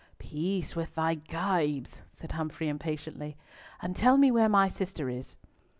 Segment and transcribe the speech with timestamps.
[0.17, 3.37] "Peace with thy gibes," said Humfrey impatiently,
[3.83, 5.35] "and tell me where my sister is."